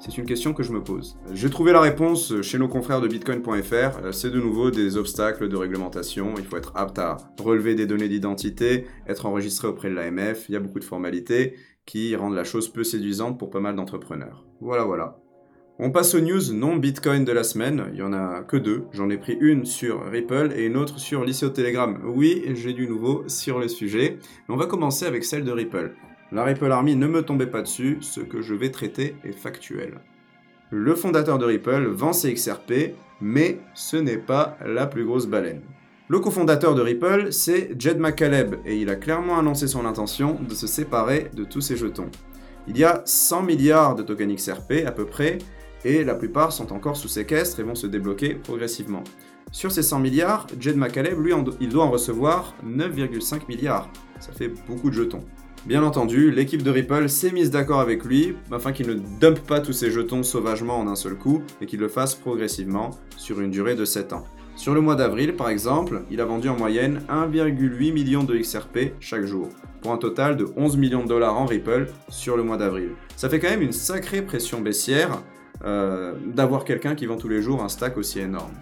C'est 0.10 0.18
une 0.18 0.26
question 0.26 0.54
que 0.54 0.64
je 0.64 0.72
me 0.72 0.82
pose. 0.82 1.18
J'ai 1.34 1.50
trouvé 1.50 1.74
la 1.74 1.82
réponse 1.82 2.42
chez 2.42 2.58
nos 2.58 2.70
confrères 2.70 3.02
de 3.02 3.10
bitcoin.fr. 3.10 4.14
C'est 4.14 4.30
de 4.30 4.40
nouveau 4.40 4.72
des 4.72 4.96
obstacles 4.96 5.50
de 5.50 5.56
réglementation. 5.58 6.36
Il 6.38 6.46
faut 6.46 6.56
être 6.56 6.72
apte 6.76 6.98
à 6.98 7.18
relever 7.44 7.76
des 7.76 7.86
données 7.86 8.08
d'identité, 8.08 8.88
être 9.08 9.26
enregistré 9.26 9.68
auprès 9.68 9.90
de 9.90 9.96
l'AMF. 9.96 10.48
Il 10.48 10.54
y 10.54 10.56
a 10.56 10.62
beaucoup 10.62 10.80
de 10.80 10.86
formalités 10.86 11.56
qui 11.86 12.16
rendent 12.16 12.36
la 12.36 12.46
chose 12.46 12.70
peu 12.70 12.86
séduisante 12.86 13.38
pour 13.38 13.50
pas 13.50 13.60
mal 13.60 13.76
d'entrepreneurs. 13.76 14.46
Voilà, 14.62 14.86
voilà. 14.86 15.18
On 15.80 15.92
passe 15.92 16.16
aux 16.16 16.22
news 16.22 16.54
non 16.54 16.78
Bitcoin 16.78 17.26
de 17.26 17.32
la 17.34 17.44
semaine. 17.44 17.90
Il 17.94 18.00
y 18.00 18.02
en 18.02 18.14
a 18.14 18.44
que 18.44 18.58
deux. 18.58 18.86
J'en 18.94 19.10
ai 19.10 19.18
pris 19.18 19.38
une 19.40 19.66
sur 19.66 20.10
Ripple 20.10 20.54
et 20.56 20.66
une 20.66 20.78
autre 20.78 21.00
sur 21.00 21.24
l'ICO 21.24 21.50
Telegram. 21.50 22.00
Oui, 22.06 22.44
j'ai 22.56 22.74
du 22.74 22.88
nouveau 22.88 23.26
sur 23.28 23.60
le 23.60 23.68
sujet. 23.68 24.20
On 24.50 24.56
va 24.56 24.66
commencer 24.66 25.06
avec 25.06 25.24
celle 25.24 25.44
de 25.44 25.52
Ripple. 25.52 25.94
La 26.34 26.44
Ripple 26.44 26.72
Army 26.72 26.96
ne 26.98 27.08
me 27.08 27.22
tombait 27.22 27.48
pas 27.48 27.62
dessus, 27.62 28.00
ce 28.02 28.20
que 28.20 28.42
je 28.42 28.54
vais 28.54 28.70
traiter 28.70 29.16
est 29.24 29.32
factuel. 29.32 30.02
Le 30.72 30.94
fondateur 30.94 31.38
de 31.38 31.46
Ripple 31.46 31.88
vend 31.88 32.12
ses 32.12 32.34
XRP, 32.34 32.96
mais 33.22 33.60
ce 33.74 33.96
n'est 33.96 34.18
pas 34.18 34.58
la 34.66 34.88
plus 34.88 35.06
grosse 35.06 35.28
baleine. 35.28 35.62
Le 36.10 36.20
cofondateur 36.20 36.76
de 36.76 36.82
Ripple, 36.82 37.32
c'est 37.32 37.80
Jed 37.80 38.00
McCaleb, 38.00 38.56
et 38.66 38.76
il 38.78 38.90
a 38.90 38.98
clairement 38.98 39.38
annoncé 39.38 39.68
son 39.68 39.86
intention 39.86 40.38
de 40.42 40.54
se 40.54 40.68
séparer 40.68 41.32
de 41.34 41.46
tous 41.46 41.62
ses 41.62 41.78
jetons. 41.78 42.10
Il 42.68 42.78
y 42.78 42.84
a 42.84 43.02
100 43.06 43.44
milliards 43.44 43.96
de 43.96 44.04
tokens 44.04 44.36
XRP 44.36 44.86
à 44.86 44.92
peu 44.92 45.06
près, 45.06 45.38
et 45.86 46.04
la 46.04 46.16
plupart 46.16 46.52
sont 46.52 46.74
encore 46.74 46.98
sous 46.98 47.08
séquestre 47.08 47.62
et 47.62 47.64
vont 47.64 47.76
se 47.76 47.88
débloquer 47.88 48.36
progressivement. 48.36 49.04
Sur 49.54 49.72
ces 49.72 49.84
100 49.84 50.00
milliards, 50.00 50.48
Jed 50.60 50.76
McCaleb, 50.76 51.18
lui, 51.24 51.32
il 51.62 51.70
doit 51.70 51.86
en 51.86 51.92
recevoir 51.92 52.54
9,5 52.66 53.48
milliards. 53.48 53.90
Ça 54.20 54.34
fait 54.34 54.52
beaucoup 54.68 54.90
de 54.90 54.96
jetons. 54.96 55.24
Bien 55.66 55.84
entendu, 55.84 56.32
l'équipe 56.32 56.64
de 56.64 56.72
Ripple 56.72 57.10
s'est 57.10 57.32
mise 57.32 57.52
d'accord 57.52 57.82
avec 57.82 58.06
lui 58.06 58.36
afin 58.52 58.72
qu'il 58.72 58.88
ne 58.88 58.94
dumpe 59.20 59.40
pas 59.40 59.60
tous 59.60 59.74
ses 59.74 59.92
jetons 59.92 60.24
sauvagement 60.24 60.80
en 60.80 60.88
un 60.88 60.96
seul 60.96 61.16
coup 61.16 61.42
et 61.60 61.66
qu'il 61.66 61.80
le 61.80 61.90
fasse 61.90 62.16
progressivement 62.16 62.92
sur 63.18 63.42
une 63.42 63.52
durée 63.52 63.76
de 63.76 63.84
7 63.84 64.14
ans. 64.14 64.24
Sur 64.56 64.74
le 64.74 64.82
mois 64.82 64.96
d'avril, 64.96 65.36
par 65.36 65.50
exemple, 65.50 66.02
il 66.10 66.20
a 66.20 66.26
vendu 66.26 66.50
en 66.50 66.58
moyenne 66.58 67.02
1,8 67.10 67.94
million 67.94 68.24
de 68.24 68.36
XRP 68.38 68.94
chaque 69.00 69.26
jour, 69.26 69.50
pour 69.82 69.92
un 69.92 69.98
total 69.98 70.36
de 70.36 70.48
11 70.56 70.78
millions 70.78 71.04
de 71.04 71.10
dollars 71.10 71.38
en 71.38 71.46
Ripple 71.46 71.88
sur 72.10 72.38
le 72.38 72.44
mois 72.44 72.58
d'avril. 72.58 72.92
Ça 73.16 73.30
fait 73.30 73.40
quand 73.40 73.50
même 73.50 73.62
une 73.62 73.72
sacrée 73.72 74.24
pression 74.24 74.62
baissière 74.62 75.22
euh, 75.64 76.14
d'avoir 76.26 76.66
quelqu'un 76.66 76.96
qui 76.96 77.06
vend 77.06 77.18
tous 77.18 77.30
les 77.30 77.42
jours 77.42 77.64
un 77.64 77.70
stack 77.70 77.98
aussi 77.98 78.20
énorme. 78.20 78.54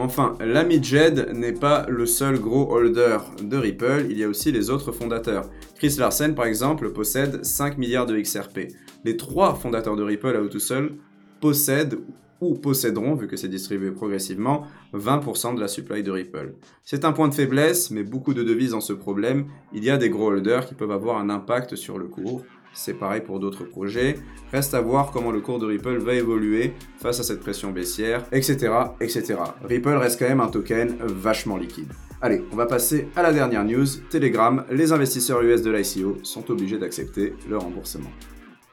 Enfin, 0.00 0.36
l'ami 0.40 0.82
Jed 0.82 1.32
n'est 1.34 1.52
pas 1.52 1.86
le 1.88 2.06
seul 2.06 2.38
gros 2.38 2.72
holder 2.72 3.18
de 3.42 3.56
Ripple, 3.56 4.06
il 4.10 4.18
y 4.18 4.24
a 4.24 4.28
aussi 4.28 4.52
les 4.52 4.70
autres 4.70 4.92
fondateurs. 4.92 5.50
Chris 5.76 5.96
Larsen, 5.98 6.34
par 6.34 6.46
exemple, 6.46 6.90
possède 6.92 7.44
5 7.44 7.78
milliards 7.78 8.06
de 8.06 8.18
XRP. 8.18 8.68
Les 9.04 9.16
trois 9.16 9.54
fondateurs 9.54 9.96
de 9.96 10.02
Ripple 10.02 10.36
à 10.36 10.40
eux 10.40 10.48
tout 10.48 10.60
seuls 10.60 10.96
possèdent 11.40 11.98
ou 12.40 12.54
posséderont, 12.54 13.14
vu 13.14 13.26
que 13.26 13.36
c'est 13.36 13.48
distribué 13.48 13.90
progressivement, 13.90 14.64
20% 14.94 15.56
de 15.56 15.60
la 15.60 15.68
supply 15.68 16.02
de 16.02 16.10
Ripple. 16.10 16.54
C'est 16.84 17.04
un 17.04 17.12
point 17.12 17.28
de 17.28 17.34
faiblesse, 17.34 17.90
mais 17.90 18.04
beaucoup 18.04 18.34
de 18.34 18.44
devises 18.44 18.70
dans 18.70 18.80
ce 18.80 18.92
problème. 18.92 19.46
Il 19.72 19.84
y 19.84 19.90
a 19.90 19.96
des 19.96 20.08
gros 20.08 20.28
holders 20.28 20.66
qui 20.66 20.74
peuvent 20.74 20.92
avoir 20.92 21.18
un 21.18 21.30
impact 21.30 21.74
sur 21.74 21.98
le 21.98 22.06
cours. 22.06 22.44
C'est 22.72 22.94
pareil 22.94 23.20
pour 23.20 23.40
d'autres 23.40 23.64
projets. 23.64 24.18
Reste 24.52 24.74
à 24.74 24.80
voir 24.80 25.10
comment 25.10 25.30
le 25.30 25.40
cours 25.40 25.58
de 25.58 25.66
Ripple 25.66 25.98
va 25.98 26.14
évoluer 26.14 26.74
face 26.98 27.20
à 27.20 27.22
cette 27.22 27.40
pression 27.40 27.70
baissière, 27.70 28.24
etc., 28.32 28.72
etc. 29.00 29.36
Ripple 29.64 29.90
reste 29.90 30.18
quand 30.18 30.28
même 30.28 30.40
un 30.40 30.48
token 30.48 30.96
vachement 31.00 31.56
liquide. 31.56 31.92
Allez, 32.20 32.42
on 32.52 32.56
va 32.56 32.66
passer 32.66 33.08
à 33.14 33.22
la 33.22 33.32
dernière 33.32 33.64
news. 33.64 33.86
Telegram, 34.10 34.64
les 34.70 34.92
investisseurs 34.92 35.42
US 35.42 35.62
de 35.62 35.70
l'ICO 35.70 36.18
sont 36.24 36.50
obligés 36.50 36.78
d'accepter 36.78 37.34
le 37.48 37.58
remboursement. 37.58 38.10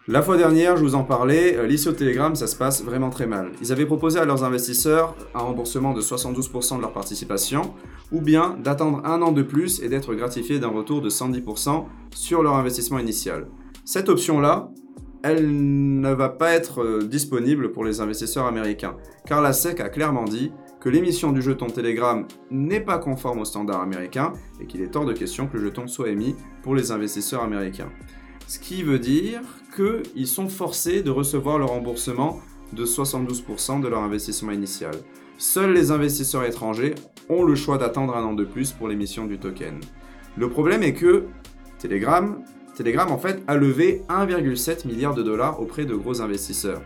La 0.08 0.22
fois 0.22 0.38
dernière, 0.38 0.78
je 0.78 0.84
vous 0.84 0.94
en 0.94 1.04
parlais, 1.04 1.56
euh, 1.58 1.66
l'ICO 1.66 1.92
Telegram, 1.92 2.36
ça 2.36 2.46
se 2.46 2.56
passe 2.56 2.84
vraiment 2.84 3.10
très 3.10 3.26
mal. 3.26 3.52
Ils 3.60 3.72
avaient 3.72 3.88
proposé 3.88 4.20
à 4.20 4.26
leurs 4.26 4.44
investisseurs 4.44 5.16
un 5.34 5.40
remboursement 5.40 5.94
de 5.94 6.02
72% 6.02 6.78
de 6.78 6.82
leur 6.82 6.94
participation, 6.94 7.74
ou 8.12 8.22
bien 8.22 8.56
d'attendre 8.64 9.02
un 9.04 9.24
an 9.24 9.32
de 9.32 9.42
plus 9.42 9.82
et 9.82 9.90
d'être 9.90 10.14
gratifiés 10.14 10.60
d'un 10.60 10.68
retour 10.68 11.02
de 11.02 11.10
110% 11.10 11.86
sur 12.12 12.44
leur 12.44 12.54
investissement 12.54 13.00
initial. 13.00 13.48
Cette 13.88 14.10
option-là, 14.10 14.72
elle 15.22 16.00
ne 16.00 16.12
va 16.12 16.30
pas 16.30 16.54
être 16.54 16.84
euh, 16.84 17.04
disponible 17.04 17.72
pour 17.72 17.86
les 17.86 18.02
investisseurs 18.02 18.48
américains, 18.48 18.98
car 19.28 19.44
la 19.44 19.54
SEC 19.54 19.80
a 19.80 19.90
clairement 19.90 20.26
dit 20.26 20.52
que 20.80 20.90
l'émission 20.90 21.32
du 21.32 21.40
jeton 21.40 21.68
Telegram 21.68 22.26
n'est 22.50 22.80
pas 22.80 22.98
conforme 22.98 23.40
aux 23.42 23.46
standards 23.46 23.82
américains 23.82 24.34
et 24.60 24.66
qu'il 24.66 24.82
est 24.82 24.96
hors 24.96 25.06
de 25.06 25.14
question 25.14 25.46
que 25.46 25.58
le 25.58 25.66
jeton 25.66 25.88
soit 25.88 26.10
émis 26.10 26.36
pour 26.64 26.74
les 26.74 26.92
investisseurs 26.92 27.44
américains. 27.44 27.92
Ce 28.48 28.58
qui 28.58 28.82
veut 28.82 28.98
dire 28.98 29.42
qu'ils 29.76 30.28
sont 30.28 30.50
forcés 30.50 31.04
de 31.04 31.12
recevoir 31.12 31.60
le 31.60 31.66
remboursement 31.66 32.40
de 32.74 32.86
72% 32.86 33.82
de 33.82 33.88
leur 33.88 34.02
investissement 34.02 34.52
initial. 34.52 34.96
Seuls 35.38 35.74
les 35.74 35.92
investisseurs 35.92 36.44
étrangers 36.44 36.96
ont 37.30 37.44
le 37.44 37.54
choix 37.54 37.78
d'attendre 37.78 38.16
un 38.16 38.24
an 38.24 38.34
de 38.34 38.46
plus 38.46 38.72
pour 38.72 38.88
l'émission 38.88 39.28
du 39.28 39.38
token. 39.38 39.80
Le 40.38 40.50
problème 40.50 40.82
est 40.82 40.94
que 40.94 41.26
Telegram, 41.78 42.44
Telegram 42.76 43.12
en 43.12 43.18
fait 43.18 43.42
a 43.48 43.56
levé 43.56 44.04
1,7 44.10 44.86
milliard 44.88 45.14
de 45.14 45.24
dollars 45.24 45.62
auprès 45.62 45.86
de 45.86 45.96
gros 45.96 46.22
investisseurs. 46.22 46.82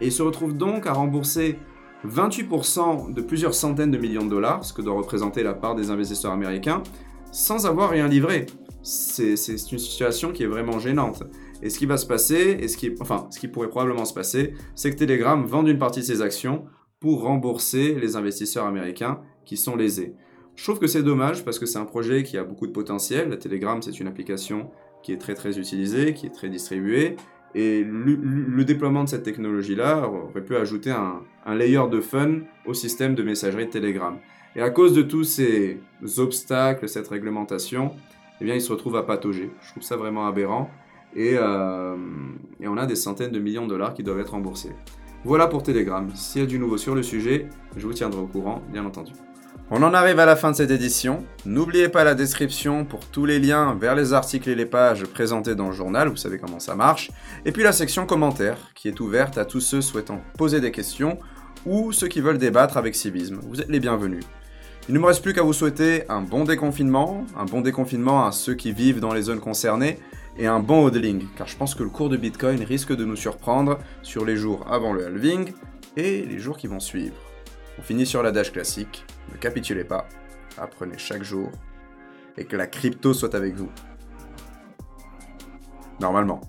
Et 0.00 0.06
il 0.06 0.12
se 0.12 0.22
retrouve 0.22 0.56
donc 0.56 0.86
à 0.86 0.92
rembourser 0.92 1.58
28% 2.06 3.12
de 3.12 3.22
plusieurs 3.22 3.54
centaines 3.54 3.90
de 3.90 3.98
millions 3.98 4.24
de 4.24 4.30
dollars, 4.30 4.64
ce 4.64 4.72
que 4.72 4.82
doit 4.82 4.94
représenter 4.94 5.42
la 5.42 5.54
part 5.54 5.74
des 5.74 5.90
investisseurs 5.90 6.32
américains, 6.32 6.82
sans 7.30 7.66
avoir 7.66 7.90
rien 7.90 8.08
livré. 8.08 8.46
C'est 8.82 9.34
une 9.48 9.78
situation 9.78 10.32
qui 10.32 10.42
est 10.42 10.48
vraiment 10.48 10.78
gênante. 10.78 11.22
Et 11.62 11.70
ce 11.70 11.78
qui 11.78 11.86
va 11.86 11.96
se 11.96 12.06
passer, 12.06 12.58
et 12.60 12.66
ce 12.66 12.76
qui, 12.76 12.92
enfin, 13.00 13.28
ce 13.30 13.38
qui 13.38 13.46
pourrait 13.46 13.68
probablement 13.68 14.04
se 14.04 14.12
passer, 14.12 14.54
c'est 14.74 14.90
que 14.90 14.96
Telegram 14.96 15.44
vende 15.46 15.68
une 15.68 15.78
partie 15.78 16.00
de 16.00 16.04
ses 16.04 16.20
actions 16.20 16.64
pour 16.98 17.22
rembourser 17.22 17.94
les 17.94 18.16
investisseurs 18.16 18.66
américains 18.66 19.20
qui 19.44 19.56
sont 19.56 19.76
lésés. 19.76 20.14
Je 20.56 20.64
trouve 20.64 20.80
que 20.80 20.88
c'est 20.88 21.02
dommage 21.02 21.44
parce 21.44 21.58
que 21.58 21.66
c'est 21.66 21.78
un 21.78 21.84
projet 21.84 22.24
qui 22.24 22.36
a 22.36 22.44
beaucoup 22.44 22.66
de 22.66 22.72
potentiel. 22.72 23.38
Telegram, 23.38 23.80
c'est 23.80 24.00
une 24.00 24.08
application 24.08 24.70
qui 25.02 25.12
est 25.12 25.18
très 25.18 25.34
très 25.34 25.58
utilisée, 25.58 26.14
qui 26.14 26.26
est 26.26 26.30
très 26.30 26.48
distribuée. 26.48 27.16
Et 27.54 27.84
le, 27.84 28.64
déploiement 28.64 29.04
de 29.04 29.08
cette 29.08 29.24
technologie-là 29.24 30.08
aurait 30.08 30.42
pu 30.42 30.56
ajouter 30.56 30.90
un, 30.90 31.54
layer 31.54 31.88
de 31.90 32.00
fun 32.00 32.40
au 32.64 32.72
système 32.72 33.14
de 33.14 33.22
messagerie 33.22 33.66
de 33.66 33.70
Telegram. 33.70 34.16
Et 34.56 34.62
à 34.62 34.70
cause 34.70 34.94
de 34.94 35.02
tous 35.02 35.24
ces 35.24 35.80
obstacles, 36.18 36.88
cette 36.88 37.08
réglementation, 37.08 37.92
eh 38.40 38.44
bien, 38.44 38.54
il 38.54 38.60
se 38.60 38.72
retrouve 38.72 38.96
à 38.96 39.02
patauger. 39.02 39.50
Je 39.62 39.70
trouve 39.70 39.82
ça 39.82 39.96
vraiment 39.96 40.26
aberrant. 40.26 40.70
Euh, 41.16 41.96
et, 42.60 42.68
on 42.68 42.76
a 42.76 42.86
des 42.86 42.96
centaines 42.96 43.32
de 43.32 43.38
millions 43.38 43.64
de 43.64 43.70
dollars 43.70 43.94
qui 43.94 44.02
doivent 44.02 44.20
être 44.20 44.32
remboursés. 44.32 44.72
Voilà 45.24 45.46
pour 45.46 45.62
Telegram. 45.62 46.08
S'il 46.14 46.40
y 46.40 46.44
a 46.44 46.46
du 46.46 46.58
nouveau 46.58 46.78
sur 46.78 46.94
le 46.94 47.02
sujet, 47.02 47.48
je 47.76 47.86
vous 47.86 47.92
tiendrai 47.92 48.20
au 48.20 48.26
courant, 48.26 48.62
bien 48.72 48.84
entendu. 48.84 49.12
On 49.70 49.82
en 49.82 49.94
arrive 49.94 50.18
à 50.18 50.26
la 50.26 50.36
fin 50.36 50.50
de 50.50 50.56
cette 50.56 50.70
édition. 50.70 51.24
N'oubliez 51.46 51.88
pas 51.88 52.04
la 52.04 52.14
description 52.14 52.84
pour 52.84 53.06
tous 53.06 53.24
les 53.24 53.38
liens 53.38 53.74
vers 53.80 53.94
les 53.94 54.12
articles 54.12 54.50
et 54.50 54.54
les 54.54 54.66
pages 54.66 55.04
présentés 55.04 55.54
dans 55.54 55.68
le 55.68 55.72
journal, 55.72 56.08
vous 56.08 56.16
savez 56.16 56.38
comment 56.38 56.60
ça 56.60 56.74
marche. 56.74 57.10
Et 57.46 57.52
puis 57.52 57.62
la 57.62 57.72
section 57.72 58.04
commentaires, 58.04 58.58
qui 58.74 58.88
est 58.88 59.00
ouverte 59.00 59.38
à 59.38 59.46
tous 59.46 59.60
ceux 59.60 59.80
souhaitant 59.80 60.20
poser 60.36 60.60
des 60.60 60.72
questions 60.72 61.18
ou 61.64 61.92
ceux 61.92 62.08
qui 62.08 62.20
veulent 62.20 62.38
débattre 62.38 62.76
avec 62.76 62.94
civisme. 62.94 63.40
Vous 63.48 63.60
êtes 63.60 63.70
les 63.70 63.80
bienvenus. 63.80 64.24
Il 64.88 64.94
ne 64.94 64.98
me 64.98 65.06
reste 65.06 65.22
plus 65.22 65.32
qu'à 65.32 65.42
vous 65.42 65.52
souhaiter 65.52 66.04
un 66.10 66.20
bon 66.20 66.44
déconfinement, 66.44 67.24
un 67.38 67.44
bon 67.44 67.60
déconfinement 67.60 68.26
à 68.26 68.32
ceux 68.32 68.54
qui 68.54 68.72
vivent 68.72 69.00
dans 69.00 69.14
les 69.14 69.22
zones 69.22 69.40
concernées, 69.40 69.98
et 70.36 70.46
un 70.46 70.60
bon 70.60 70.84
hodling, 70.84 71.26
car 71.36 71.46
je 71.46 71.56
pense 71.56 71.74
que 71.74 71.82
le 71.82 71.88
cours 71.88 72.08
de 72.08 72.16
Bitcoin 72.16 72.62
risque 72.64 72.94
de 72.94 73.04
nous 73.04 73.16
surprendre 73.16 73.78
sur 74.02 74.24
les 74.24 74.36
jours 74.36 74.66
avant 74.70 74.92
le 74.92 75.06
halving 75.06 75.52
et 75.96 76.26
les 76.26 76.38
jours 76.38 76.56
qui 76.56 76.66
vont 76.66 76.80
suivre. 76.80 77.14
On 77.78 77.82
finit 77.82 78.06
sur 78.06 78.22
la 78.22 78.30
dash 78.30 78.52
classique, 78.52 79.04
ne 79.32 79.36
capitulez 79.38 79.84
pas, 79.84 80.06
apprenez 80.58 80.98
chaque 80.98 81.22
jour, 81.22 81.50
et 82.36 82.44
que 82.44 82.56
la 82.56 82.66
crypto 82.66 83.14
soit 83.14 83.34
avec 83.34 83.54
vous. 83.54 83.70
Normalement. 86.00 86.40